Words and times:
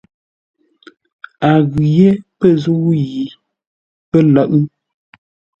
A 1.49 1.51
ghʉ 1.71 1.83
yé 1.97 2.09
pə̂ 2.39 2.47
zə̂u 2.61 2.89
yi 3.11 3.23
pə́ 4.09 4.21
lə̌ʼ. 4.33 4.51